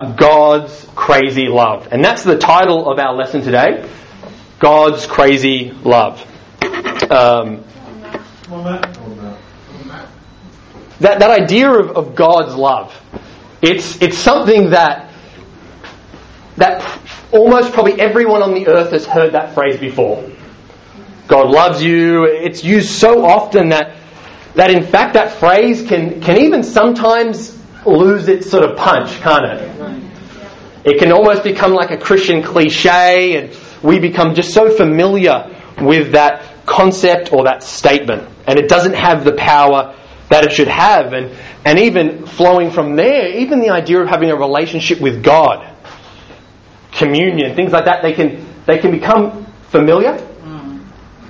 [0.00, 1.86] God's crazy love.
[1.92, 3.88] And that's the title of our lesson today
[4.58, 6.20] God's crazy love.
[7.12, 7.62] Um,
[10.98, 13.00] that, that idea of, of God's love,
[13.62, 15.12] it's, it's something that,
[16.56, 17.00] that
[17.30, 20.28] almost probably everyone on the earth has heard that phrase before.
[21.28, 22.24] God loves you.
[22.24, 23.96] It's used so often that,
[24.56, 29.44] that in fact that phrase can, can even sometimes lose its sort of punch, can't
[29.44, 30.04] it?
[30.84, 36.12] It can almost become like a Christian cliche and we become just so familiar with
[36.12, 38.28] that concept or that statement.
[38.46, 39.96] And it doesn't have the power
[40.28, 41.12] that it should have.
[41.12, 45.74] And, and even flowing from there, even the idea of having a relationship with God,
[46.92, 50.18] communion, things like that, they can, they can become familiar,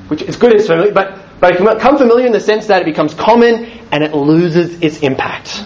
[0.09, 2.83] which is good as familiar, but, but it can become familiar in the sense that
[2.83, 5.65] it becomes common and it loses its impact.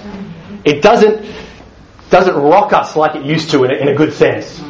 [0.68, 1.26] It doesn't,
[2.10, 4.60] doesn't rock us like it used to in a, in a good sense.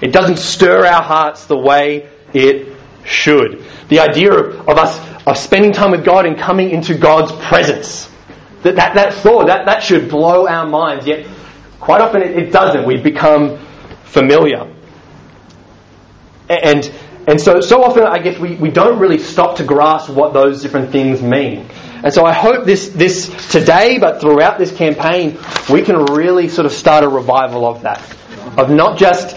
[0.00, 2.72] It doesn't stir our hearts the way it
[3.04, 3.64] should.
[3.88, 8.08] The idea of, of us of spending time with God and coming into God's presence.
[8.62, 11.26] That, that, that thought, that, that should blow our minds, yet
[11.80, 12.86] quite often it, it doesn't.
[12.86, 13.58] We become
[14.04, 14.72] familiar.
[16.48, 16.92] And,
[17.26, 20.62] and so, so often I guess we, we don't really stop to grasp what those
[20.62, 21.68] different things mean.
[22.04, 25.38] And so I hope this, this today, but throughout this campaign,
[25.70, 27.98] we can really sort of start a revival of that.
[28.58, 29.34] Of not just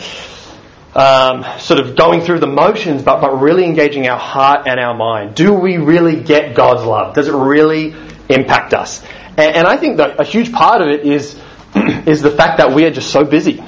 [0.93, 4.93] um, sort of going through the motions, but, but really engaging our heart and our
[4.93, 5.33] mind.
[5.33, 7.15] Do we really get God's love?
[7.15, 7.95] Does it really
[8.27, 9.01] impact us?
[9.37, 11.39] And, and I think that a huge part of it is,
[12.05, 13.63] is the fact that we are just so busy.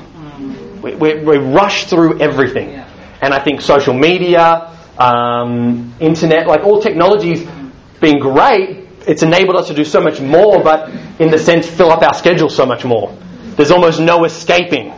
[0.84, 2.72] We, we, we rush through everything.
[3.22, 7.48] And I think social media, um, internet, like all technologies
[8.02, 8.79] being great,
[9.10, 12.14] it's enabled us to do so much more, but in the sense, fill up our
[12.14, 13.18] schedule so much more.
[13.56, 14.94] There's almost no escaping.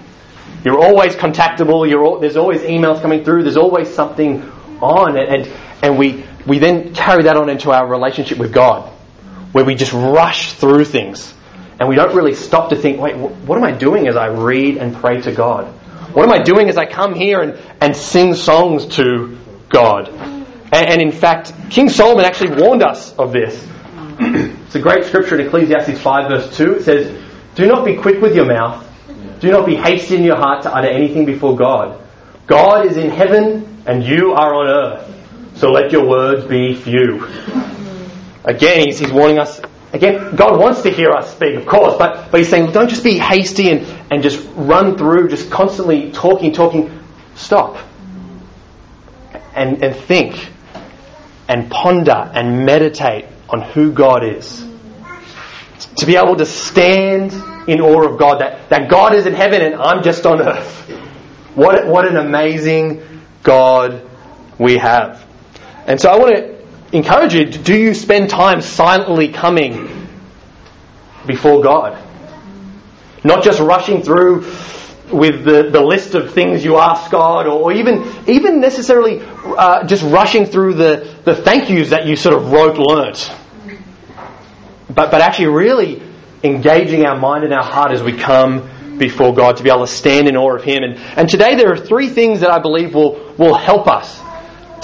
[0.66, 1.90] You're always contactable.
[1.90, 3.44] You're, there's always emails coming through.
[3.44, 4.44] There's always something
[4.82, 5.48] on, and
[5.82, 8.90] and we we then carry that on into our relationship with God,
[9.54, 11.34] where we just rush through things,
[11.80, 14.78] and we don't really stop to think, wait, what am I doing as I read
[14.78, 15.68] and pray to God?
[16.14, 19.38] What am I doing as I come here and, and sing songs to
[19.70, 20.10] God?
[20.10, 23.68] And, and in fact, King Solomon actually warned us of this.
[24.66, 26.76] it's a great scripture in Ecclesiastes 5, verse 2.
[26.76, 27.24] It says,
[27.56, 28.88] Do not be quick with your mouth
[29.42, 32.00] do not be hasty in your heart to utter anything before God.
[32.46, 35.58] God is in heaven and you are on earth.
[35.58, 37.26] So let your words be few.
[38.46, 39.60] Again, he's, he's warning us.
[39.94, 43.04] Again, God wants to hear us speak, of course, but, but he's saying, don't just
[43.04, 47.00] be hasty and, and just run through, just constantly talking, talking.
[47.34, 47.78] Stop.
[49.56, 50.50] And, and think
[51.48, 54.66] and ponder and meditate on who God is.
[55.98, 57.34] To be able to stand
[57.68, 60.90] in awe of God, that, that God is in heaven and I'm just on earth.
[61.56, 63.02] What, what an amazing
[63.44, 64.08] God
[64.58, 65.26] we have.
[65.86, 70.08] And so I want to encourage you do you spend time silently coming
[71.26, 72.02] before God?
[73.24, 74.46] Not just rushing through
[75.12, 80.04] with the, the list of things you ask God, or even, even necessarily uh, just
[80.04, 83.32] rushing through the, the thank yous that you sort of wrote learnt.
[84.94, 86.02] But, but actually, really
[86.44, 89.92] engaging our mind and our heart as we come before God to be able to
[89.92, 90.84] stand in awe of Him.
[90.84, 94.20] And, and today there are three things that I believe will, will help us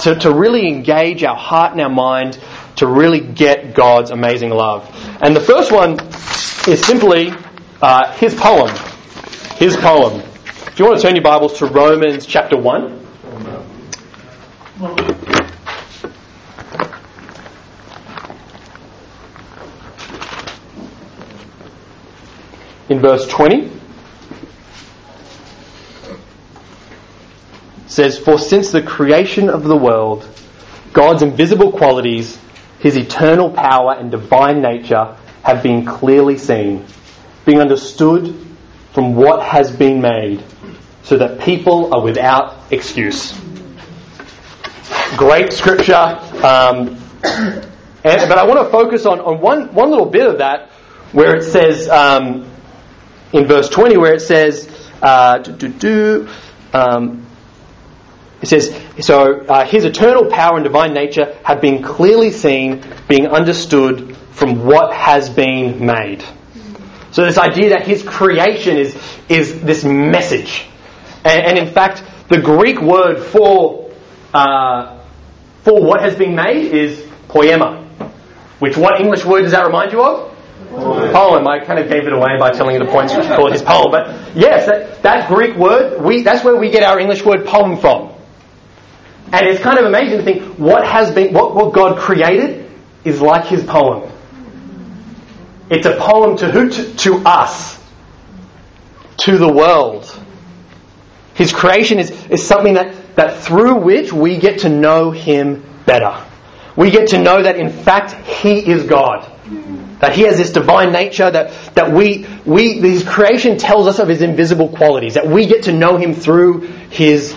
[0.04, 2.38] to, to really engage our heart and our mind
[2.76, 4.88] to really get God's amazing love.
[5.20, 5.98] And the first one
[6.68, 7.32] is simply
[7.82, 8.74] uh, his poem.
[9.56, 10.20] His poem.
[10.20, 13.06] If you want to turn your Bibles to Romans chapter 1.
[22.88, 23.70] In verse 20
[27.86, 30.28] says, For since the creation of the world,
[30.92, 32.38] God's invisible qualities,
[32.78, 36.86] his eternal power and divine nature have been clearly seen,
[37.44, 38.34] being understood
[38.92, 40.42] from what has been made,
[41.02, 43.38] so that people are without excuse.
[45.16, 45.94] Great scripture.
[45.94, 46.98] Um,
[48.04, 50.70] and, but I want to focus on, on one, one little bit of that
[51.12, 52.48] where it says, um,
[53.32, 54.68] in verse 20 where it says,
[55.02, 55.42] uh,
[56.72, 57.26] um,
[58.40, 63.26] it says, so uh, his eternal power and divine nature have been clearly seen, being
[63.26, 66.24] understood from what has been made.
[67.10, 68.96] So this idea that his creation is,
[69.28, 70.66] is this message.
[71.24, 73.90] And, and in fact, the Greek word for,
[74.32, 75.02] uh,
[75.62, 77.84] for what has been made is poema.
[78.60, 80.37] Which what English word does that remind you of?
[80.70, 81.46] Poem.
[81.48, 83.90] I kind of gave it away by telling you the points which his poem.
[83.90, 87.78] But yes, that, that Greek word, we, that's where we get our English word poem
[87.78, 88.12] from.
[89.32, 92.70] And it's kind of amazing to think what has been, what, what God created
[93.04, 94.10] is like his poem.
[95.70, 96.70] It's a poem to who?
[96.70, 97.78] To, to us.
[99.18, 100.10] To the world.
[101.34, 106.24] His creation is, is something that, that through which we get to know him better.
[106.76, 109.30] We get to know that in fact he is God.
[110.00, 114.08] That he has this divine nature, that, that we, we, his creation tells us of
[114.08, 116.60] his invisible qualities, that we get to know him through
[116.90, 117.36] his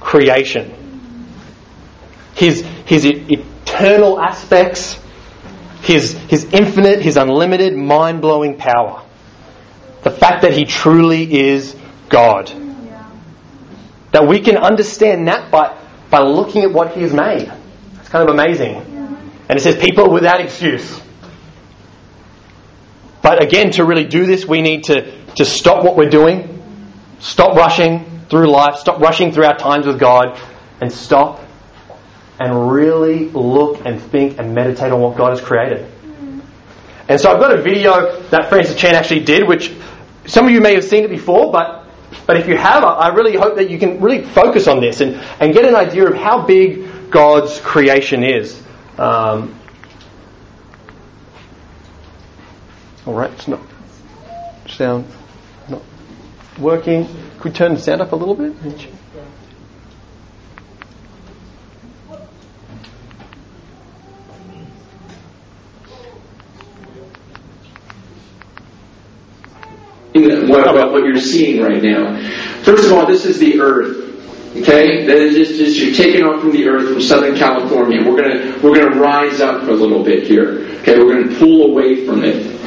[0.00, 0.74] creation.
[2.34, 4.98] His, his eternal aspects,
[5.82, 9.04] his, his infinite, his unlimited, mind blowing power.
[10.02, 11.76] The fact that he truly is
[12.08, 12.50] God.
[14.12, 15.78] That we can understand that by,
[16.08, 17.52] by looking at what he has made.
[18.00, 18.76] It's kind of amazing.
[19.48, 21.02] And it says, people without excuse.
[23.28, 26.62] But again, to really do this, we need to, to stop what we're doing,
[27.18, 30.40] stop rushing through life, stop rushing through our times with God,
[30.80, 31.38] and stop
[32.40, 35.86] and really look and think and meditate on what God has created.
[37.06, 39.74] And so I've got a video that Francis Chan actually did, which
[40.24, 41.84] some of you may have seen it before, but,
[42.26, 45.16] but if you have, I really hope that you can really focus on this and,
[45.38, 48.58] and get an idea of how big God's creation is.
[48.96, 49.54] Um,
[53.08, 53.60] all right, it's not
[54.66, 55.06] sound
[55.70, 55.80] not
[56.58, 57.06] working.
[57.38, 58.52] Could we turn the sound up a little bit?
[70.48, 72.20] what, about what you're seeing right now.
[72.62, 74.04] First of all, this is the earth.
[74.54, 78.06] Okay, that is just, just you're taking off from the earth from Southern California.
[78.06, 80.66] We're gonna we're gonna rise up a little bit here.
[80.80, 82.58] Okay, we're gonna pull away from it.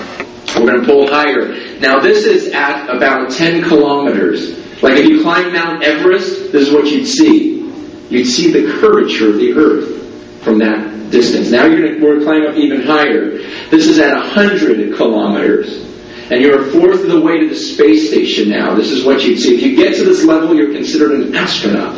[0.61, 1.79] We're gonna pull higher.
[1.79, 4.57] Now this is at about 10 kilometers.
[4.81, 7.61] Like if you climb Mount Everest, this is what you'd see.
[8.09, 11.51] You'd see the curvature of the earth from that distance.
[11.51, 13.37] Now you're gonna, we're climb up even higher.
[13.69, 15.91] This is at 100 kilometers
[16.31, 18.73] and you're a fourth of the way to the space station now.
[18.73, 19.55] This is what you'd see.
[19.55, 21.95] If you get to this level, you're considered an astronaut.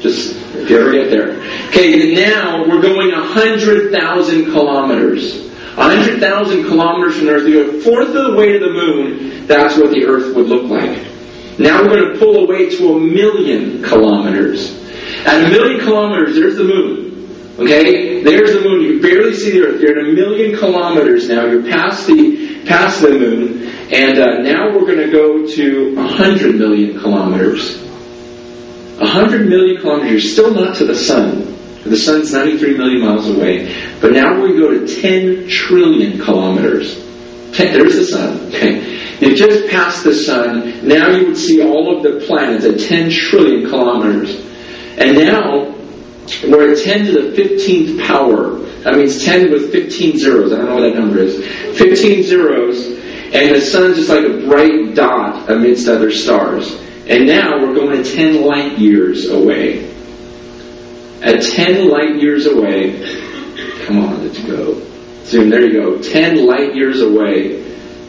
[0.00, 1.32] Just if you ever get there.
[1.68, 5.49] Okay, now we're going 100,000 kilometers.
[5.80, 7.48] 100,000 kilometers from the Earth.
[7.48, 9.46] You're a fourth of the way to the moon.
[9.46, 11.06] That's what the Earth would look like.
[11.58, 14.78] Now we're going to pull away to a million kilometers.
[15.24, 17.56] At a million kilometers, there's the moon.
[17.58, 18.22] Okay?
[18.22, 18.82] There's the moon.
[18.82, 19.80] You barely see the Earth.
[19.80, 21.46] You're at a million kilometers now.
[21.46, 26.56] You're past the past the moon, and uh, now we're going to go to 100
[26.56, 27.80] million kilometers.
[28.98, 31.56] 100 million kilometers, you're still not to the sun.
[31.84, 33.74] The sun's 93 million miles away.
[34.00, 36.94] But now we go to 10 trillion kilometers.
[37.52, 38.48] Ten, there's the sun.
[38.48, 38.98] Okay.
[39.20, 40.86] You just passed the sun.
[40.86, 44.34] Now you would see all of the planets at 10 trillion kilometers.
[44.98, 45.74] And now
[46.48, 48.58] we're at 10 to the 15th power.
[48.82, 50.52] That means 10 with 15 zeros.
[50.52, 51.44] I don't know what that number is.
[51.78, 56.72] 15 zeros, and the sun's just like a bright dot amidst other stars.
[57.06, 59.86] And now we're going 10 light years away.
[61.22, 64.80] At 10 light years away, come on, let's go.
[65.24, 66.02] Zoom, there you go.
[66.02, 67.60] 10 light years away.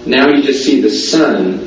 [0.05, 1.59] Now you just see the sun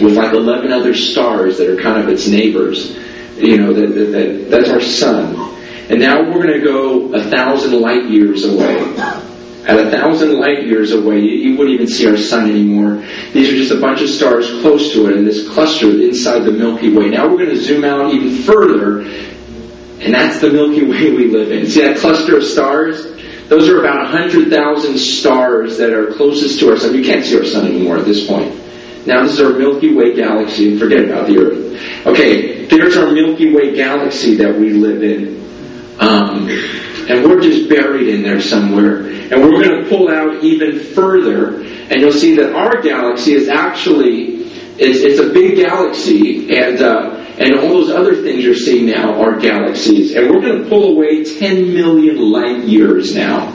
[0.00, 2.96] with like 11 other stars that are kind of its neighbors.
[3.36, 5.56] You know, that, that, that that's our sun.
[5.90, 8.76] And now we're going to go a thousand light years away.
[9.64, 13.04] At a thousand light years away, you, you, wouldn't even see our sun anymore.
[13.32, 16.52] These are just a bunch of stars close to it in this cluster inside the
[16.52, 17.10] Milky Way.
[17.10, 19.02] Now we're going to zoom out even further,
[20.00, 21.66] and that's the Milky Way we live in.
[21.66, 23.04] See that cluster of stars?
[23.48, 26.94] Those are about 100,000 stars that are closest to our sun.
[26.94, 28.54] You can't see our sun anymore at this point.
[29.06, 32.06] Now this is our Milky Way galaxy, and forget about the Earth.
[32.06, 35.38] Okay, there's our Milky Way galaxy that we live in.
[35.98, 36.48] Um,
[37.08, 39.06] and we're just buried in there somewhere.
[39.08, 43.48] And we're going to pull out even further, and you'll see that our galaxy is
[43.48, 44.38] actually
[44.78, 49.22] it's, it's a big galaxy, and uh, and all those other things you're seeing now
[49.22, 50.14] are galaxies.
[50.14, 53.52] And we're going to pull away 10 million light years now.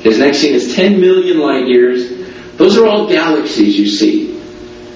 [0.00, 2.10] His next scene is 10 million light years.
[2.58, 4.32] Those are all galaxies you see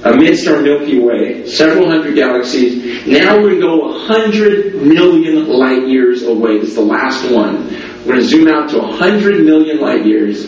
[0.04, 3.06] amidst our Milky Way, several hundred galaxies.
[3.06, 3.76] Now we're going to go
[4.08, 6.58] 100 million light years away.
[6.58, 7.68] This is the last one.
[8.04, 10.44] We're going to zoom out to 100 million light years.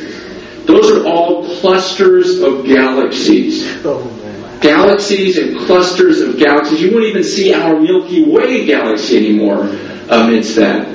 [0.67, 3.65] Those are all clusters of galaxies.
[3.85, 4.07] Oh,
[4.61, 6.81] Galaxies and clusters of galaxies.
[6.81, 9.69] You won't even see our Milky Way galaxy anymore
[10.09, 10.89] amidst that.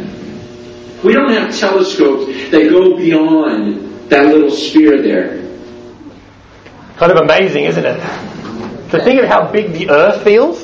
[1.04, 5.44] We don't have telescopes that go beyond that little sphere there.
[6.98, 8.00] Kind of amazing, isn't it?
[8.92, 10.64] To think of how big the earth feels,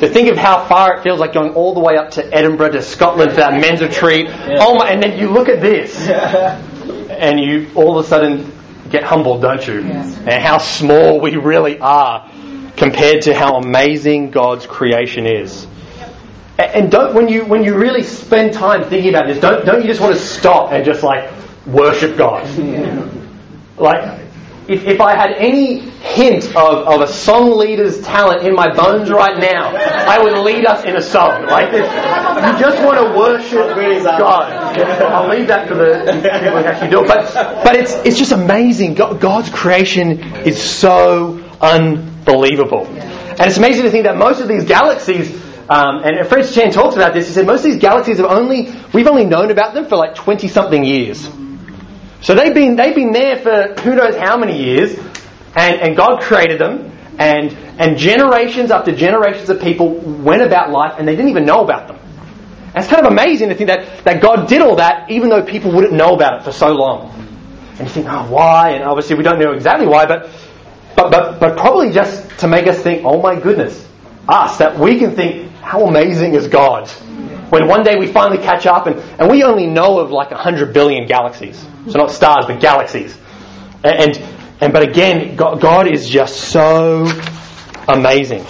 [0.00, 2.72] to think of how far it feels like going all the way up to Edinburgh
[2.72, 4.28] to Scotland for that men's retreat.
[4.30, 4.90] Oh my!
[4.90, 8.52] And then you look at this, and you all of a sudden
[8.90, 9.80] get humbled, don't you?
[9.80, 12.30] And how small we really are
[12.82, 15.68] compared to how amazing God's creation is.
[16.58, 19.88] And don't when you when you really spend time thinking about this, don't don't you
[19.88, 21.30] just want to stop and just like
[21.64, 22.42] worship God?
[23.78, 24.20] Like
[24.68, 29.10] if, if I had any hint of, of a song leader's talent in my bones
[29.10, 31.46] right now, I would lead us in a song.
[31.46, 31.86] Like this.
[31.86, 34.52] You just want to worship God.
[35.02, 37.08] I'll leave that for the people who actually do it.
[37.08, 38.94] But, but it's, it's just amazing.
[38.94, 42.11] God's creation is so unbelievable.
[43.38, 45.34] And it's amazing to think that most of these galaxies
[45.68, 47.28] um, and Francis Chan talks about this.
[47.28, 50.14] He said most of these galaxies have only we've only known about them for like
[50.14, 51.28] twenty something years.
[52.20, 54.96] So they've been, they've been there for who knows how many years,
[55.56, 57.50] and, and God created them, and,
[57.80, 61.88] and generations after generations of people went about life and they didn't even know about
[61.88, 61.98] them.
[62.74, 65.42] And it's kind of amazing to think that, that God did all that even though
[65.42, 67.10] people wouldn't know about it for so long.
[67.78, 68.70] And you think, oh, why?
[68.70, 70.30] And obviously we don't know exactly why, but,
[70.96, 73.86] but, but, but probably just to make us think, oh my goodness,
[74.28, 76.90] us, that we can think, how amazing is God?
[77.52, 80.72] when one day we finally catch up, and, and we only know of like 100
[80.72, 81.62] billion galaxies.
[81.86, 83.14] So not stars, but galaxies.
[83.84, 87.04] And, and, and but again, God, God is just so
[87.86, 88.46] amazing.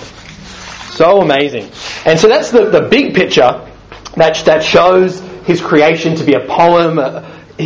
[0.93, 1.69] So amazing.
[2.07, 3.69] And so that's the, the big picture
[4.15, 7.01] that, that shows his creation to be a poem,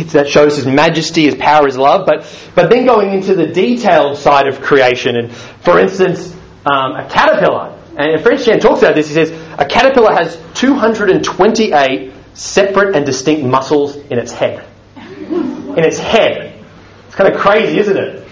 [0.03, 2.05] that shows his majesty, his power, his love.
[2.05, 6.33] But, but then going into the detailed side of creation, and for instance,
[6.65, 9.07] um, a caterpillar and Francis Chan talks about this.
[9.07, 14.63] He says a caterpillar has 228 separate and distinct muscles in its head.
[14.95, 16.63] In its head.
[17.07, 18.27] It's kind of crazy, isn't it?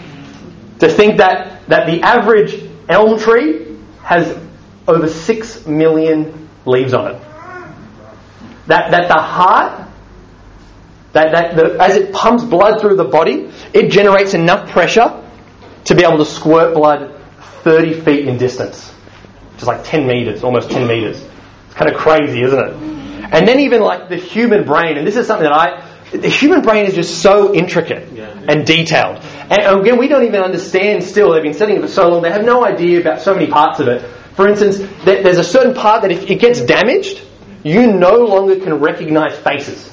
[0.81, 4.37] To think that, that the average elm tree has
[4.87, 7.21] over 6 million leaves on it.
[8.67, 9.84] That, that the heart,
[11.15, 15.21] that, that the, as it pumps blood through the body, it generates enough pressure
[15.85, 17.19] to be able to squirt blood
[17.63, 18.91] 30 feet in distance
[19.55, 21.21] which is like 10 meters, almost 10 meters.
[21.21, 22.73] It's kind of crazy, isn't it?
[23.31, 26.61] And then even like the human brain, and this is something that I, the human
[26.61, 28.09] brain is just so intricate
[28.49, 29.23] and detailed.
[29.49, 31.31] And again, we don't even understand still.
[31.31, 32.21] They've been studying it for so long.
[32.21, 34.01] They have no idea about so many parts of it.
[34.35, 37.21] For instance, there's a certain part that if it gets damaged,
[37.63, 39.89] you no longer can recognize faces.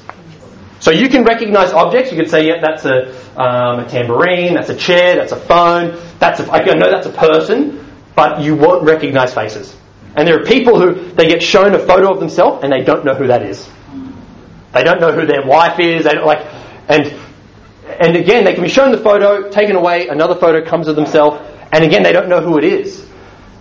[0.83, 2.11] So you can recognize objects.
[2.11, 5.97] You could say, yeah, that's a, um, a tambourine, that's a chair, that's a phone,
[6.19, 7.83] that's a, I know that's a person
[8.15, 9.75] but you won't recognize faces.
[10.15, 13.05] And there are people who they get shown a photo of themselves and they don't
[13.05, 13.69] know who that is.
[14.73, 16.05] They don't know who their wife is.
[16.05, 16.47] They don't like,
[16.89, 17.15] and
[17.87, 21.39] and again, they can be shown the photo, taken away, another photo comes of themselves,
[21.73, 23.07] and again, they don't know who it is.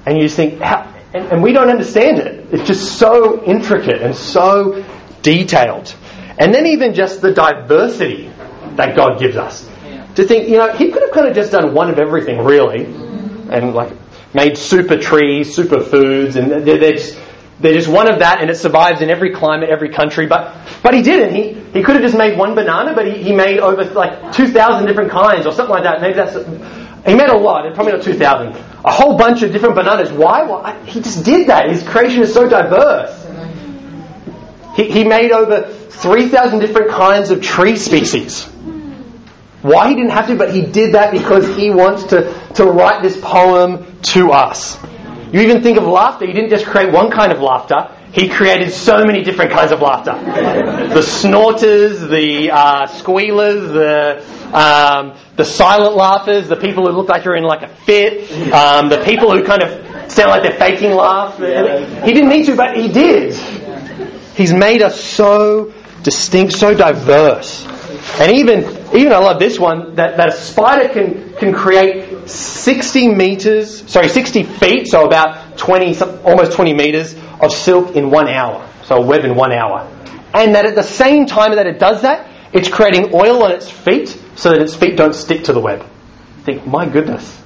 [0.05, 2.53] And you just think, and, and we don't understand it.
[2.53, 4.85] It's just so intricate and so
[5.21, 5.93] detailed.
[6.37, 8.31] And then even just the diversity
[8.75, 9.69] that God gives us.
[10.15, 12.85] To think, you know, He could have kind of just done one of everything, really,
[12.85, 13.93] and like
[14.33, 17.19] made super trees, super foods, and they're, they're, just,
[17.59, 20.27] they're just one of that, and it survives in every climate, every country.
[20.27, 21.35] But but he didn't.
[21.35, 24.47] He he could have just made one banana, but he, he made over like two
[24.47, 26.01] thousand different kinds or something like that.
[26.01, 26.35] Maybe that's
[27.05, 28.55] he made a lot, probably not two thousand.
[28.83, 30.11] A whole bunch of different bananas.
[30.11, 30.43] Why?
[30.43, 31.69] Well, he just did that.
[31.69, 33.17] His creation is so diverse.
[34.75, 38.45] He, he made over 3,000 different kinds of tree species.
[39.61, 43.03] Why he didn't have to, but he did that because he wants to, to write
[43.03, 44.77] this poem to us.
[45.31, 48.71] You even think of laughter, he didn't just create one kind of laughter, he created
[48.71, 50.13] so many different kinds of laughter.
[50.93, 57.23] the snorters, the uh, squealers, the, um, the silent laughers, the people who look like
[57.23, 60.91] you're in like a fit, um, the people who kind of sound like they're faking
[60.91, 61.37] laugh.
[61.37, 63.33] He didn't need to, but he did.
[64.35, 65.71] He's made us so
[66.03, 67.65] distinct, so diverse.
[68.19, 68.63] And even,
[68.95, 74.09] even I love this one, that, that a spider can, can create 60 meters, sorry,
[74.09, 78.67] 60 feet, so about 20, almost 20 meters of silk in one hour.
[78.83, 79.87] So a web in one hour.
[80.33, 83.69] And that at the same time that it does that, it's creating oil on its
[83.69, 85.85] feet so that its feet don't stick to the web.
[86.43, 87.39] think, my goodness.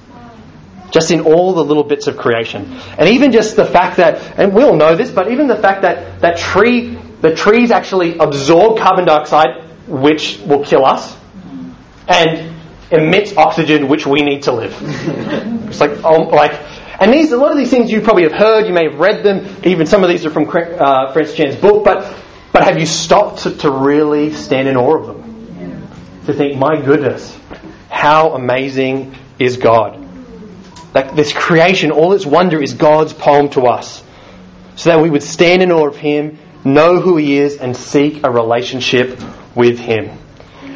[0.92, 2.80] Just in all the little bits of creation.
[2.98, 5.82] And even just the fact that, and we all know this, but even the fact
[5.82, 11.16] that that tree, the trees actually absorb carbon dioxide which will kill us,
[12.08, 12.56] and
[12.92, 14.76] emits oxygen, which we need to live.
[15.68, 16.54] it's like, oh, like,
[17.00, 19.24] and these, a lot of these things you probably have heard, you may have read
[19.24, 22.16] them, even some of these are from uh, Francis Chan's book, but,
[22.52, 25.90] but have you stopped to, to really stand in awe of them?
[26.26, 27.38] To think, my goodness,
[27.90, 30.02] how amazing is God?
[30.94, 34.04] Like this creation, all its wonder is God's poem to us.
[34.78, 38.26] So that we would stand in awe of Him, know who He is, and seek
[38.26, 39.20] a relationship
[39.56, 40.18] with Him.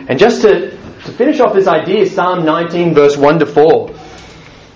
[0.08, 3.94] And just to, to finish off this idea, Psalm 19, verse 1 to 4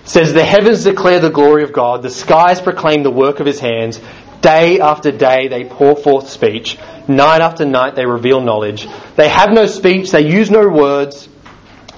[0.04, 3.60] says, The heavens declare the glory of God, the skies proclaim the work of His
[3.60, 4.00] hands.
[4.40, 6.78] Day after day they pour forth speech,
[7.08, 8.86] night after night they reveal knowledge.
[9.16, 11.30] They have no speech, they use no words,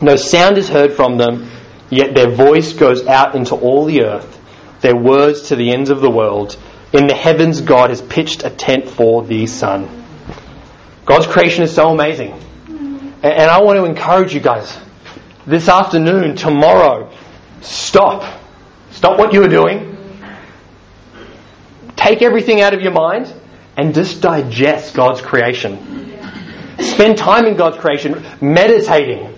[0.00, 1.50] no sound is heard from them,
[1.90, 4.40] yet their voice goes out into all the earth,
[4.80, 6.56] their words to the ends of the world.
[6.96, 9.86] In the heavens, God has pitched a tent for the sun.
[11.04, 12.32] God's creation is so amazing.
[13.22, 14.78] And I want to encourage you guys
[15.46, 17.12] this afternoon, tomorrow,
[17.60, 18.40] stop.
[18.92, 19.96] Stop what you are doing.
[21.96, 23.32] Take everything out of your mind
[23.76, 26.18] and just digest God's creation.
[26.78, 29.34] Spend time in God's creation, meditating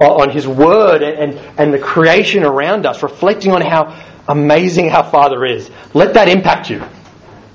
[0.00, 5.02] on His Word and, and, and the creation around us, reflecting on how amazing how
[5.02, 5.70] Father is.
[5.94, 6.82] Let that impact you.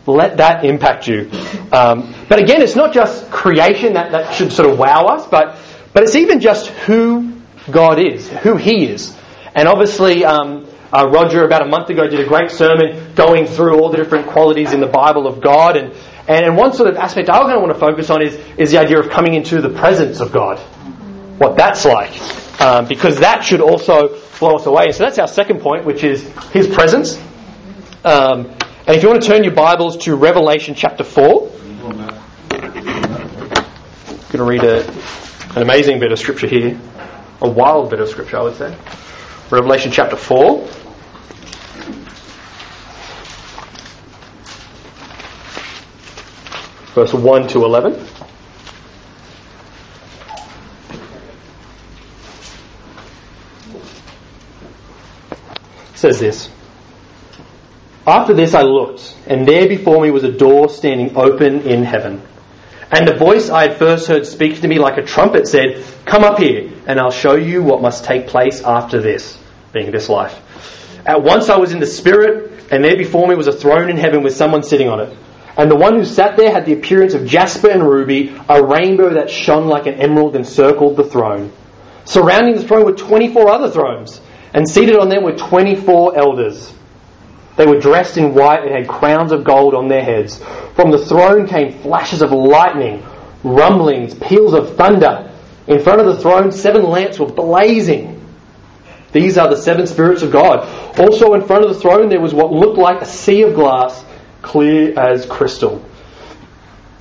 [0.06, 1.30] Let that impact you.
[1.72, 5.58] Um, but again, it's not just creation that, that should sort of wow us, but,
[5.94, 7.34] but it's even just who
[7.70, 9.16] God is, who He is.
[9.54, 13.82] And obviously, um, uh, Roger, about a month ago, did a great sermon going through
[13.82, 15.76] all the different qualities in the Bible of God.
[15.76, 15.94] And,
[16.30, 18.78] and one sort of aspect I kind of want to focus on is, is the
[18.78, 20.60] idea of coming into the presence of God.
[21.40, 22.62] What that's like.
[22.62, 24.92] Um, because that should also blow us away.
[24.92, 27.18] So that's our second point, which is His presence.
[28.04, 28.46] Um,
[28.86, 31.52] and if you want to turn your Bibles to Revelation chapter 4,
[31.82, 31.98] I'm
[34.30, 34.88] going to read a,
[35.56, 36.80] an amazing bit of scripture here.
[37.42, 38.76] A wild bit of scripture, I would say.
[39.50, 40.68] Revelation chapter 4.
[46.94, 48.08] Verse 1 to 11.
[55.98, 56.50] Says this
[58.06, 62.22] After this I looked, and there before me was a door standing open in heaven.
[62.90, 66.24] And the voice I had first heard speak to me like a trumpet said, Come
[66.24, 69.38] up here, and I'll show you what must take place after this,
[69.74, 70.40] being this life.
[71.06, 73.98] At once I was in the Spirit, and there before me was a throne in
[73.98, 75.18] heaven with someone sitting on it.
[75.58, 79.16] And the one who sat there had the appearance of jasper and ruby, a rainbow
[79.16, 81.52] that shone like an emerald encircled the throne.
[82.06, 84.22] Surrounding the throne were 24 other thrones,
[84.54, 86.74] and seated on them were 24 elders.
[87.58, 90.42] They were dressed in white and had crowns of gold on their heads.
[90.76, 93.04] From the throne came flashes of lightning,
[93.44, 95.32] rumblings, peals of thunder.
[95.66, 98.14] In front of the throne, seven lamps were blazing.
[99.12, 100.68] These are the seven spirits of God.
[101.00, 104.06] Also, in front of the throne, there was what looked like a sea of glass,
[104.44, 105.84] clear as crystal.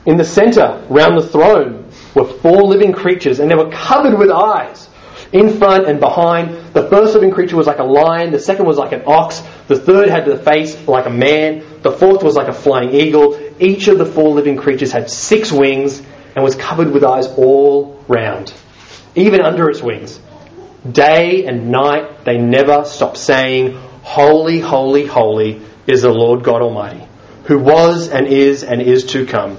[0.07, 4.31] In the center, round the throne, were four living creatures, and they were covered with
[4.31, 4.89] eyes
[5.37, 6.73] in front and behind.
[6.73, 9.79] The first living creature was like a lion, the second was like an ox, the
[9.79, 13.39] third had the face like a man, the fourth was like a flying eagle.
[13.59, 16.03] Each of the four living creatures had six wings
[16.35, 18.53] and was covered with eyes all round,
[19.15, 20.19] even under its wings.
[20.91, 23.73] Day and night they never stop saying,
[24.03, 27.07] Holy, holy, holy is the Lord God Almighty,
[27.45, 29.59] who was and is and is to come.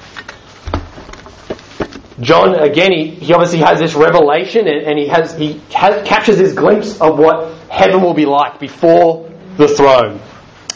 [2.21, 6.37] John, again, he, he obviously has this revelation and, and he, has, he has, captures
[6.37, 10.19] this glimpse of what heaven will be like before the throne.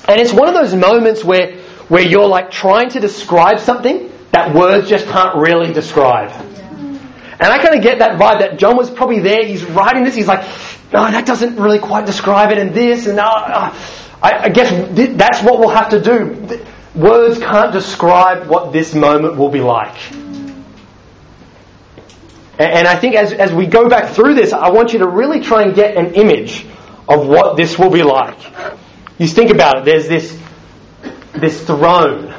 [0.07, 4.53] And it's one of those moments where, where you're like trying to describe something that
[4.55, 6.31] words just can't really describe.
[6.31, 10.15] And I kind of get that vibe that John was probably there, he's writing this,
[10.15, 10.45] he's like,
[10.93, 13.75] no, that doesn't really quite describe it, and this, and uh, uh,
[14.21, 14.71] I, I guess
[15.17, 16.65] that's what we'll have to do.
[16.95, 19.97] Words can't describe what this moment will be like.
[22.57, 25.41] And I think as, as we go back through this, I want you to really
[25.41, 26.65] try and get an image
[27.07, 28.39] of what this will be like.
[29.17, 30.39] You think about it, there's this,
[31.33, 32.33] this throne,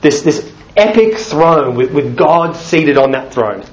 [0.00, 3.64] this, this epic throne with, with God seated on that throne.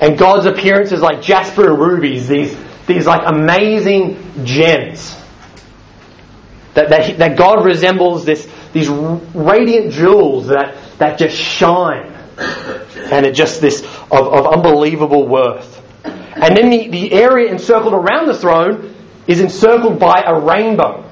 [0.00, 2.54] And God's appearance is like jasper and rubies, these,
[2.86, 5.16] these like amazing gems.
[6.74, 12.11] That, that, that God resembles this, these radiant jewels that, that just shine
[12.42, 15.80] and it just this of, of unbelievable worth.
[16.04, 18.94] And then the, the area encircled around the throne
[19.26, 21.08] is encircled by a rainbow.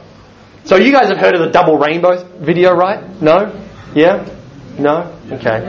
[0.65, 3.21] So you guys have heard of the double rainbow video, right?
[3.23, 3.65] No?
[3.95, 4.29] Yeah?
[4.79, 5.17] No?
[5.31, 5.61] Okay.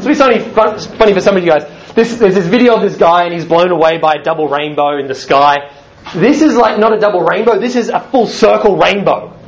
[0.00, 1.64] So it's only fun, funny for some of you guys.
[1.94, 4.98] This, there's this video of this guy and he's blown away by a double rainbow
[4.98, 5.70] in the sky.
[6.14, 9.38] This is like not a double rainbow, this is a full circle rainbow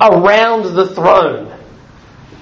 [0.00, 1.47] around the throne.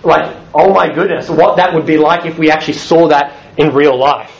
[0.06, 3.74] Like, oh my goodness, what that would be like if we actually saw that in
[3.74, 4.32] real life.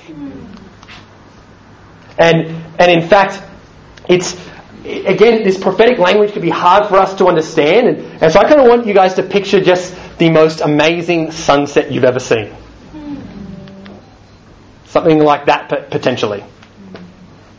[2.18, 2.46] And,
[2.78, 3.42] and in fact,
[4.08, 4.34] it's,
[4.84, 7.88] again, this prophetic language can be hard for us to understand.
[7.88, 11.32] And, and so I kind of want you guys to picture just the most amazing
[11.32, 12.54] sunset you've ever seen.
[14.86, 16.44] Something like that potentially.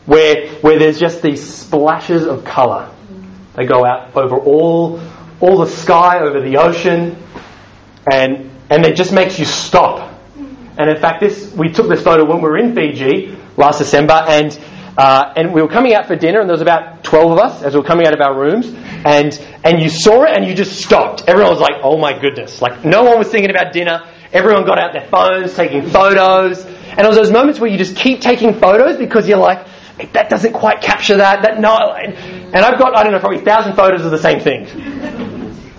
[0.06, 2.90] Where, where there's just these splashes of colour.
[3.54, 5.00] They go out over all,
[5.40, 7.16] all the sky, over the ocean,
[8.10, 10.14] and, and it just makes you stop.
[10.78, 14.24] And in fact, this, we took this photo when we were in Fiji last December,
[14.28, 14.58] and
[14.98, 17.62] uh, and we were coming out for dinner, and there was about 12 of us
[17.62, 18.66] as we were coming out of our rooms,
[19.06, 21.22] and, and you saw it and you just stopped.
[21.28, 22.60] Everyone was like, oh my goodness.
[22.60, 24.04] Like, no one was thinking about dinner.
[24.32, 26.64] Everyone got out their phones, taking photos.
[26.64, 29.68] And it was those moments where you just keep taking photos because you're like,
[30.12, 31.42] that doesn't quite capture that.
[31.42, 31.92] That no.
[31.92, 34.66] And I've got, I don't know, probably a thousand photos of the same thing.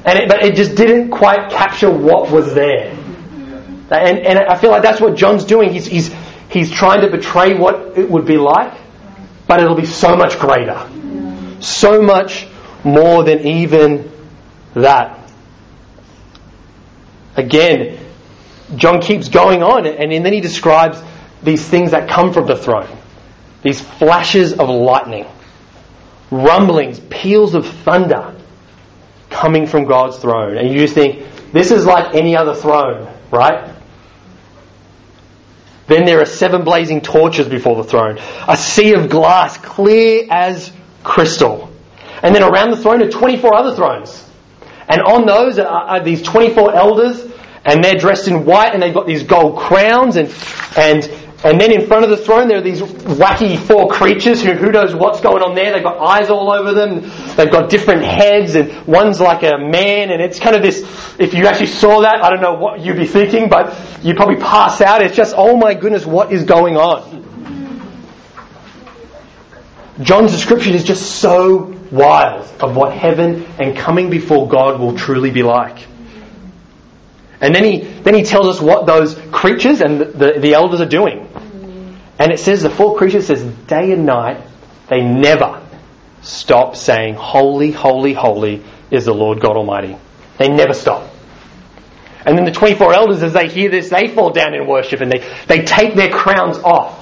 [0.06, 2.92] And it, but it just didn't quite capture what was there.
[3.92, 5.74] And, and I feel like that's what John's doing.
[5.74, 6.16] He's, he's,
[6.50, 8.74] he's trying to portray what it would be like
[9.50, 10.88] but it'll be so much greater.
[11.60, 12.48] So much
[12.84, 14.12] more than even
[14.76, 15.20] that.
[17.36, 18.00] Again,
[18.76, 21.02] John keeps going on, and then he describes
[21.42, 22.88] these things that come from the throne
[23.64, 25.26] these flashes of lightning,
[26.32, 28.39] rumblings, peals of thunder
[29.30, 30.58] coming from God's throne.
[30.58, 33.76] And you just think, this is like any other throne, right?
[35.88, 40.72] Then there are seven blazing torches before the throne, a sea of glass clear as
[41.04, 41.72] crystal.
[42.22, 44.30] And then around the throne are 24 other thrones.
[44.88, 47.26] And on those are, are these 24 elders,
[47.66, 50.34] and they're dressed in white, and they've got these gold crowns, and,
[50.78, 51.04] and
[51.42, 54.72] and then in front of the throne, there are these wacky four creatures who, who
[54.72, 55.72] knows what's going on there.
[55.72, 57.02] They've got eyes all over them.
[57.38, 60.82] They've got different heads, and one's like a man, and it's kind of this.
[61.18, 63.74] If you actually saw that, I don't know what you'd be thinking, but
[64.04, 65.02] you'd probably pass out.
[65.02, 67.20] It's just, oh my goodness, what is going on?
[70.02, 75.32] John's description is just so wild of what heaven and coming before God will truly
[75.32, 75.88] be like.
[77.42, 80.82] And then he, then he tells us what those creatures and the, the, the elders
[80.82, 81.28] are doing.
[82.20, 84.46] And it says, the four creatures says, day and night,
[84.90, 85.66] they never
[86.22, 89.98] stop saying, Holy, holy, holy is the Lord God Almighty.
[90.38, 91.10] They never stop.
[92.26, 95.12] And then the 24 elders, as they hear this, they fall down in worship and
[95.12, 96.98] they, they take their crowns off.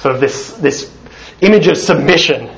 [0.00, 0.92] Sort of this, this
[1.40, 2.48] image of submission.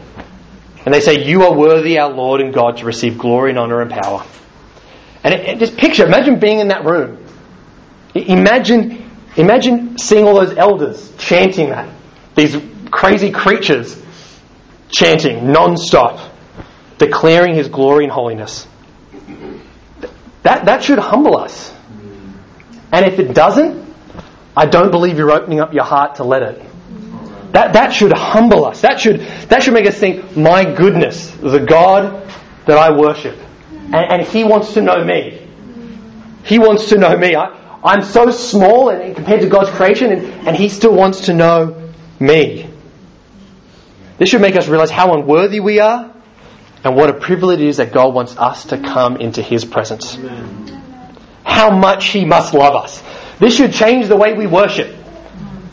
[0.84, 3.80] And they say, You are worthy, our Lord and God, to receive glory and honor
[3.80, 4.24] and power.
[5.24, 7.18] And it, it just picture, imagine being in that room.
[8.14, 11.92] Imagine, imagine seeing all those elders chanting that.
[12.36, 12.56] These
[12.90, 14.00] crazy creatures
[14.90, 16.30] chanting non-stop,
[16.98, 18.68] declaring his glory and holiness.
[20.42, 21.72] That, that should humble us.
[22.92, 23.82] And if it doesn't,
[24.56, 26.62] I don't believe you're opening up your heart to let it.
[27.52, 28.82] That, that should humble us.
[28.82, 32.28] That should, that should make us think, my goodness, the God
[32.66, 33.38] that I worship
[33.94, 35.40] and, and He wants to know me.
[36.44, 37.34] He wants to know me.
[37.36, 41.34] I, I'm so small and compared to God's creation, and, and He still wants to
[41.34, 42.68] know me.
[44.18, 46.12] This should make us realize how unworthy we are
[46.84, 50.16] and what a privilege it is that God wants us to come into His presence.
[50.16, 50.82] Amen.
[51.44, 53.02] How much He must love us.
[53.38, 54.94] This should change the way we worship.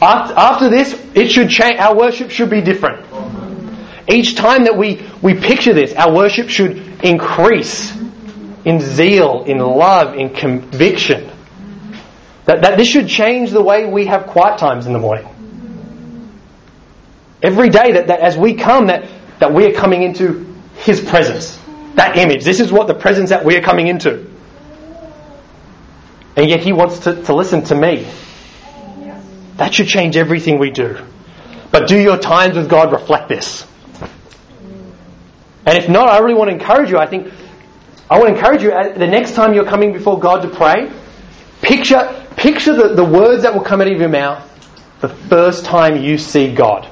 [0.02, 1.80] After, after this, it should change.
[1.80, 3.06] Our worship should be different.
[4.10, 8.01] Each time that we, we picture this, our worship should increase
[8.66, 11.30] in zeal, in love, in conviction.
[12.46, 15.28] That, that this should change the way we have quiet times in the morning.
[17.42, 19.08] Every day that, that as we come, that,
[19.40, 21.60] that we are coming into His presence.
[21.96, 22.44] That image.
[22.44, 24.30] This is what the presence that we are coming into.
[26.36, 28.08] And yet He wants to, to listen to me.
[29.58, 30.98] That should change everything we do.
[31.72, 33.66] But do your times with God reflect this?
[35.66, 36.98] And if not, I really want to encourage you.
[36.98, 37.32] I think
[38.12, 40.92] I want to encourage you the next time you're coming before God to pray,
[41.62, 44.46] picture picture the, the words that will come out of your mouth
[45.00, 46.90] the first time you see God.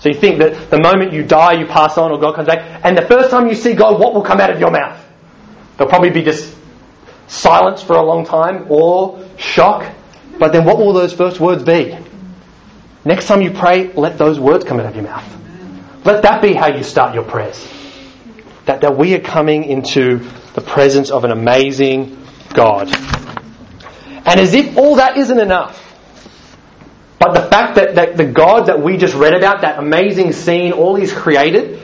[0.00, 2.80] So you think that the moment you die, you pass on, or God comes back,
[2.84, 5.00] and the first time you see God, what will come out of your mouth?
[5.76, 6.52] There'll probably be just
[7.28, 9.90] silence for a long time, or shock.
[10.40, 11.96] But then what will those first words be?
[13.04, 16.04] Next time you pray, let those words come out of your mouth.
[16.04, 17.83] Let that be how you start your prayers.
[18.66, 20.18] That, that we are coming into
[20.54, 22.88] the presence of an amazing God.
[24.26, 25.80] And as if all that isn't enough,
[27.18, 30.72] but the fact that, that the God that we just read about, that amazing scene,
[30.72, 31.80] all He's created,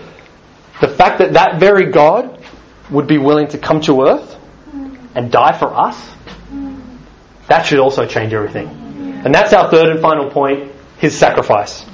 [0.80, 2.44] the fact that that very God
[2.90, 4.36] would be willing to come to earth
[5.14, 5.96] and die for us,
[7.48, 8.68] that should also change everything.
[9.24, 11.84] And that's our third and final point His sacrifice.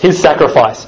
[0.00, 0.86] His sacrifice.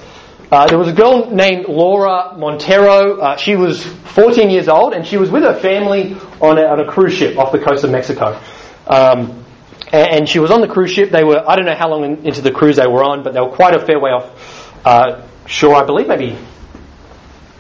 [0.50, 3.18] Uh, there was a girl named Laura Montero.
[3.18, 6.80] Uh, she was 14 years old and she was with her family on a, on
[6.80, 8.40] a cruise ship off the coast of Mexico.
[8.88, 9.44] Um,
[9.92, 11.10] and, she was on the cruise ship.
[11.10, 13.32] They were, I don't know how long in, into the cruise they were on, but
[13.32, 16.36] they were quite a fair way off uh, shore, I believe, maybe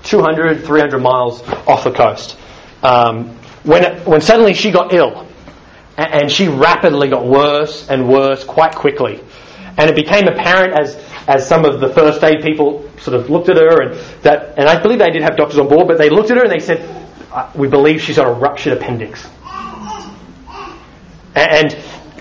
[0.04, 2.36] 200, 300 miles off the coast.
[2.82, 3.28] Um,
[3.62, 5.26] when, it, when suddenly she got ill,
[5.96, 9.20] and, and she rapidly got worse and worse quite quickly.
[9.76, 10.96] And it became apparent as,
[11.30, 14.68] as some of the first aid people sort of looked at her, and, that, and
[14.68, 16.58] I believe they did have doctors on board, but they looked at her and they
[16.58, 16.80] said,
[17.54, 19.24] We believe she's got a ruptured appendix.
[21.36, 21.72] And,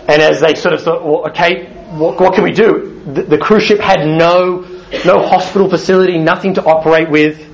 [0.07, 1.65] and as they sort of thought, well, okay,
[1.97, 3.01] what, what can we do?
[3.11, 4.59] The, the, cruise ship had no,
[5.03, 7.47] no hospital facility, nothing to operate with.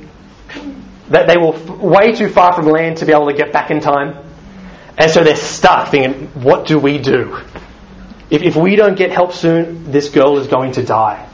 [1.07, 3.79] That they were way too far from land to be able to get back in
[3.79, 4.17] time.
[4.97, 7.39] And so they're stuck thinking, what do we do?
[8.29, 11.29] If, if we don't get help soon, this girl is going to die.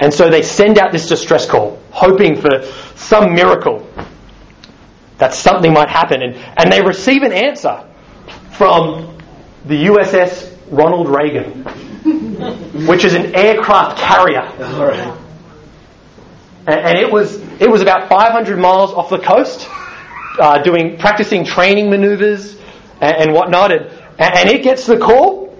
[0.00, 2.62] And so they send out this distress call, hoping for
[2.96, 3.86] some miracle
[5.18, 6.22] that something might happen.
[6.22, 7.86] And, and they receive an answer
[8.52, 9.18] from
[9.66, 11.64] the USS Ronald Reagan,
[12.86, 14.48] which is an aircraft carrier.
[16.66, 19.68] And, and it was it was about 500 miles off the coast,
[20.38, 22.56] uh, doing practicing training maneuvers
[23.02, 23.72] and, and whatnot.
[23.72, 25.54] And, and it gets the call,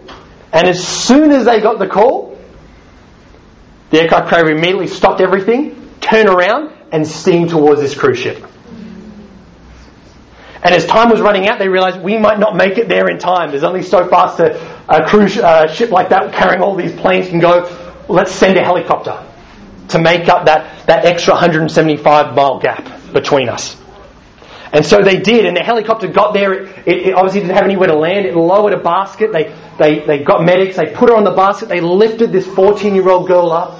[0.50, 2.29] and as soon as they got the call,
[3.90, 8.44] the aircraft carrier immediately stopped everything, turned around, and steamed towards this cruise ship.
[10.62, 13.18] And as time was running out, they realized we might not make it there in
[13.18, 13.50] time.
[13.50, 17.28] There's only so fast a, a cruise uh, ship like that carrying all these planes
[17.28, 17.64] can go.
[18.08, 19.24] Let's send a helicopter
[19.88, 23.79] to make up that, that extra 175 mile gap between us.
[24.72, 26.52] And so they did, and the helicopter got there.
[26.52, 28.26] It, it, obviously didn't have anywhere to land.
[28.26, 29.32] It lowered a basket.
[29.32, 30.76] They, they, they got medics.
[30.76, 31.68] They put her on the basket.
[31.68, 33.78] They lifted this 14 year old girl up.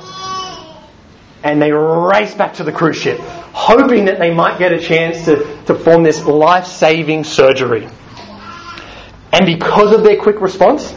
[1.42, 5.24] And they raced back to the cruise ship, hoping that they might get a chance
[5.24, 7.88] to, to perform this life saving surgery.
[9.33, 10.94] And because of their quick response,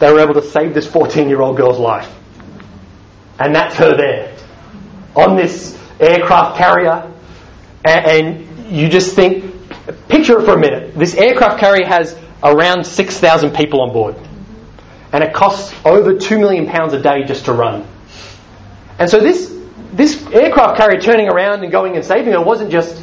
[0.00, 2.12] they were able to save this 14 year old girl's life.
[3.38, 4.36] And that's her there
[5.14, 7.12] on this aircraft carrier.
[7.84, 9.44] And, and you just think,
[10.08, 10.94] picture it for a minute.
[10.94, 14.16] This aircraft carrier has around 6,000 people on board.
[15.12, 17.86] And it costs over £2 million a day just to run.
[18.98, 19.56] And so this,
[19.92, 23.02] this aircraft carrier turning around and going and saving her wasn't just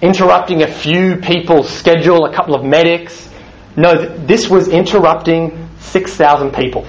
[0.00, 3.28] interrupting a few people's schedule, a couple of medics.
[3.76, 6.86] No, this was interrupting 6,000 people,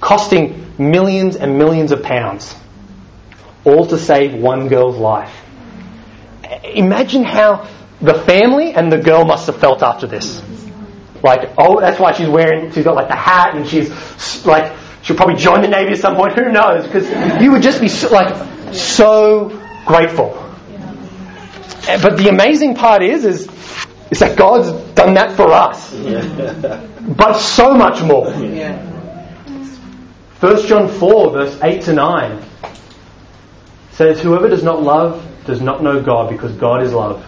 [0.00, 2.54] costing millions and millions of pounds,
[3.64, 5.39] all to save one girl's life.
[6.64, 7.68] Imagine how
[8.00, 10.42] the family and the girl must have felt after this.
[11.22, 13.90] Like, oh, that's why she's wearing, she's got like the hat and she's
[14.46, 16.86] like, she'll probably join the Navy at some point, who knows?
[16.86, 17.08] Because
[17.42, 19.48] you would just be so, like, so
[19.84, 20.30] grateful.
[21.86, 23.48] But the amazing part is, is,
[24.10, 25.92] is that God's done that for us.
[27.16, 28.30] but so much more.
[30.40, 32.44] 1 John 4, verse 8 to 9
[33.92, 37.26] says, Whoever does not love does not know God because God is love.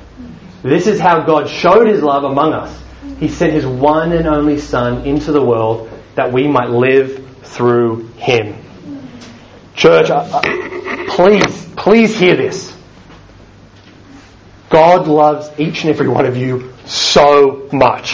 [0.63, 2.83] This is how God showed his love among us.
[3.19, 8.09] He sent his one and only Son into the world that we might live through
[8.17, 8.57] him.
[9.75, 10.09] Church,
[11.09, 12.77] please, please hear this.
[14.69, 18.13] God loves each and every one of you so much.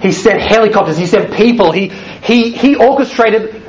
[0.00, 3.62] He sent helicopters, he sent people, he, he, he orchestrated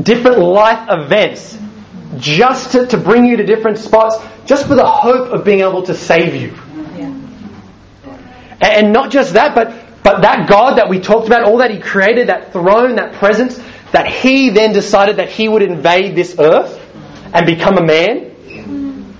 [0.00, 1.56] different life events
[2.18, 5.82] just to, to bring you to different spots, just for the hope of being able
[5.84, 6.54] to save you.
[6.96, 7.14] Yeah.
[8.60, 11.78] And not just that, but, but that God that we talked about, all that He
[11.78, 13.60] created, that throne, that presence,
[13.92, 16.78] that He then decided that He would invade this earth
[17.32, 19.16] and become a man,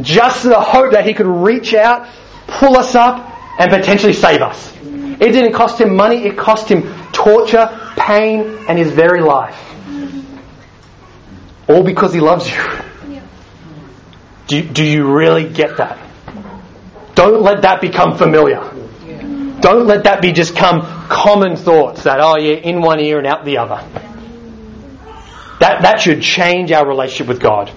[0.00, 2.08] just for the hope that He could reach out,
[2.46, 4.72] pull us up, and potentially save us.
[5.20, 9.67] It didn't cost Him money, it cost Him torture, pain, and His very life.
[11.68, 12.58] All because He loves you.
[14.48, 15.98] Do, do you really get that?
[17.14, 18.60] Don't let that become familiar.
[19.60, 23.26] Don't let that be just come common thoughts that, oh yeah, in one ear and
[23.26, 23.84] out the other.
[25.60, 27.72] That, that should change our relationship with God.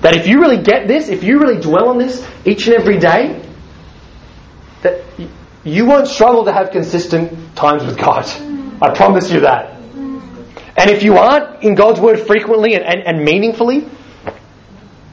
[0.00, 2.98] That if you really get this, if you really dwell on this each and every
[2.98, 3.44] day,
[4.82, 5.02] that
[5.62, 8.24] you won't struggle to have consistent times with God.
[8.80, 9.79] I promise you that.
[10.80, 13.86] And if you aren't in God's Word frequently and, and, and meaningfully,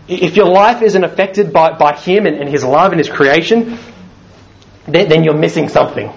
[0.07, 3.77] if your life isn't affected by, by Him and, and His love and His creation,
[4.87, 6.09] then, then you're missing something.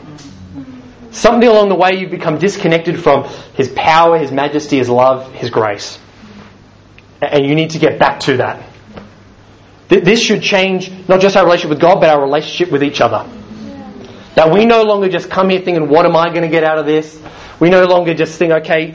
[1.10, 5.50] Something along the way you've become disconnected from His power, His majesty, His love, His
[5.50, 5.98] grace.
[7.20, 8.64] And you need to get back to that.
[9.88, 13.28] This should change not just our relationship with God, but our relationship with each other.
[14.36, 16.78] That we no longer just come here thinking, what am I going to get out
[16.78, 17.20] of this?
[17.58, 18.94] We no longer just think, okay,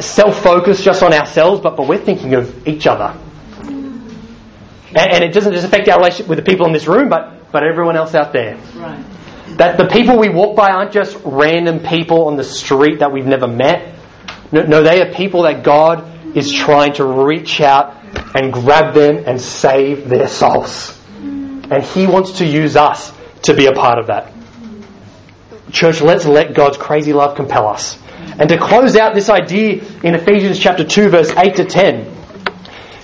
[0.00, 3.18] self focus just on ourselves, but, but we're thinking of each other.
[3.64, 7.52] And, and, it doesn't just affect our relationship with the people in this room, but,
[7.52, 8.56] but everyone else out there.
[8.74, 9.04] Right.
[9.58, 13.26] That the people we walk by aren't just random people on the street that we've
[13.26, 13.94] never met.
[14.50, 17.96] No, no they are people that God is trying to reach out
[18.34, 20.98] and grab them and save their souls.
[21.20, 24.32] And He wants to use us to be a part of that.
[25.72, 27.98] Church, let's let God's crazy love compel us.
[28.38, 32.16] And to close out this idea in Ephesians chapter 2 verse 8 to 10,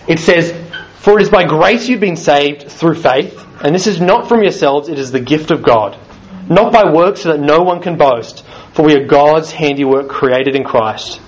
[0.06, 0.52] it says,
[0.96, 4.42] For it is by grace you've been saved through faith, and this is not from
[4.42, 5.98] yourselves, it is the gift of God.
[6.48, 8.44] Not by works so that no one can boast,
[8.74, 11.20] for we are God's handiwork created in Christ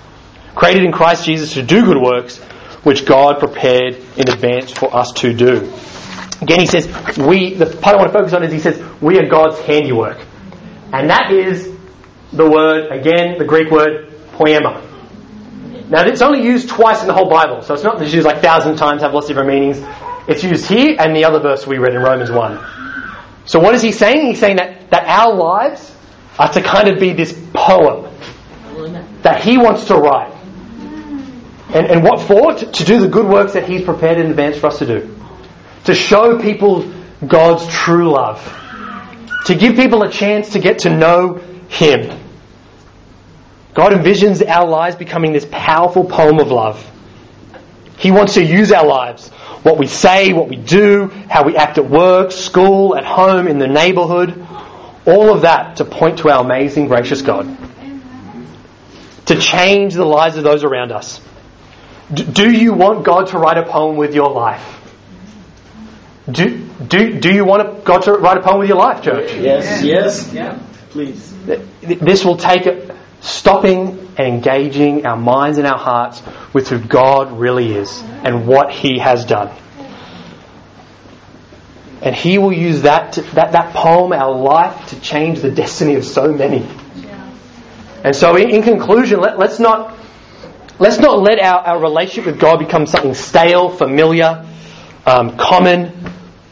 [0.57, 2.39] created in Christ Jesus to do good works,
[2.83, 5.71] which God prepared in advance for us to do.
[6.41, 9.19] Again, he says, we, the part I want to focus on is he says, we
[9.19, 10.17] are God's handiwork.
[10.91, 11.76] And that is
[12.33, 14.83] the word, again, the Greek word, poiema.
[15.89, 18.41] Now, it's only used twice in the whole Bible, so it's not just used like
[18.41, 19.81] thousand times, have lots of different meanings.
[20.27, 22.65] It's used here and the other verse we read in Romans 1.
[23.45, 24.27] So what is he saying?
[24.27, 25.95] He's saying that, that our lives
[26.37, 28.13] are to kind of be this poem
[29.21, 30.37] that he wants to write.
[31.69, 32.53] And, and what for?
[32.53, 35.15] To, to do the good works that He's prepared in advance for us to do.
[35.85, 36.91] To show people
[37.25, 38.41] God's true love.
[39.45, 42.17] To give people a chance to get to know Him.
[43.73, 46.83] God envisions our lives becoming this powerful poem of love.
[47.97, 49.29] He wants to use our lives,
[49.63, 53.59] what we say, what we do, how we act at work, school, at home, in
[53.59, 54.45] the neighborhood,
[55.05, 57.57] all of that to point to our amazing, gracious God.
[59.27, 61.21] To change the lives of those around us.
[62.13, 64.73] Do you want God to write a poem with your life?
[66.29, 69.33] Do, do, do you want God to write a poem with your life, church?
[69.33, 70.59] Yes, yes, yeah,
[70.97, 71.31] please.
[71.83, 72.67] This will take
[73.21, 78.71] stopping and engaging our minds and our hearts with who God really is and what
[78.71, 79.55] He has done.
[82.01, 85.93] And He will use that, to, that, that poem, our life, to change the destiny
[85.93, 86.67] of so many.
[88.03, 89.95] And so, in, in conclusion, let, let's not
[90.79, 94.45] Let's not let our, our relationship with God become something stale, familiar,
[95.07, 95.91] um, common,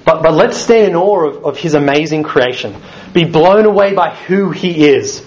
[0.05, 2.75] but, but let's stand in awe of, of His amazing creation.
[3.11, 5.25] Be blown away by who He is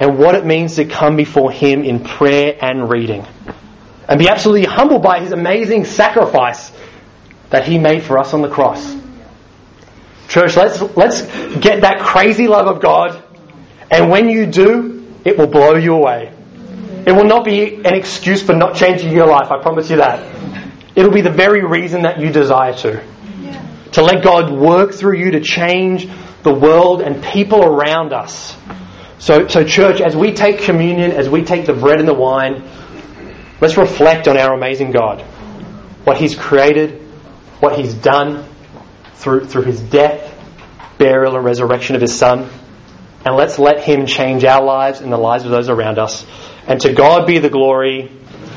[0.00, 3.24] and what it means to come before Him in prayer and reading.
[4.08, 6.72] And be absolutely humbled by His amazing sacrifice
[7.50, 8.96] that He made for us on the cross.
[10.28, 11.22] Church, let's, let's
[11.56, 13.22] get that crazy love of God,
[13.90, 16.32] and when you do, it will blow you away.
[17.06, 20.36] It will not be an excuse for not changing your life, I promise you that.
[20.94, 23.02] It'll be the very reason that you desire to.
[23.92, 26.08] To let God work through you to change
[26.42, 28.56] the world and people around us.
[29.18, 32.62] So, so, church, as we take communion, as we take the bread and the wine,
[33.60, 35.22] let's reflect on our amazing God.
[36.04, 37.02] What He's created,
[37.60, 38.44] what He's done
[39.14, 40.34] through, through His death,
[40.98, 42.48] burial, and resurrection of His Son.
[43.24, 46.24] And let's let Him change our lives and the lives of those around us.
[46.68, 48.12] And to God be the glory